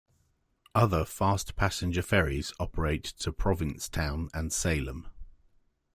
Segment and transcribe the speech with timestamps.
[0.73, 5.05] Other fast passenger ferries operate to Provincetown and Salem.